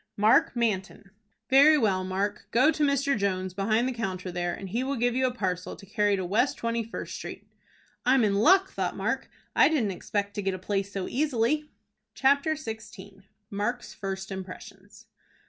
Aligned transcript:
"Mark 0.17 0.55
Manton." 0.55 1.11
"Very 1.47 1.77
well, 1.77 2.03
Mark. 2.03 2.47
Go 2.49 2.71
to 2.71 2.83
Mr. 2.83 3.15
Jones, 3.15 3.53
behind 3.53 3.87
the 3.87 3.91
counter 3.93 4.31
there, 4.31 4.51
and 4.51 4.69
he 4.69 4.83
will 4.83 4.95
give 4.95 5.13
you 5.15 5.27
a 5.27 5.31
parcel 5.31 5.75
to 5.75 5.85
carry 5.85 6.15
to 6.15 6.25
West 6.25 6.57
Twenty 6.57 6.83
First 6.83 7.13
Street." 7.13 7.47
"I'm 8.03 8.23
in 8.23 8.33
luck," 8.33 8.71
thought 8.71 8.97
Mark. 8.97 9.29
"I 9.55 9.69
didn't 9.69 9.91
expect 9.91 10.33
to 10.33 10.41
get 10.41 10.55
a 10.55 10.57
place 10.57 10.91
so 10.91 11.07
easily." 11.07 11.69
CHAPTER 12.15 12.55
XVI. 12.55 13.21
MARK'S 13.51 13.93
FIRST 13.93 14.31
IMPRESSIONS. 14.31 15.05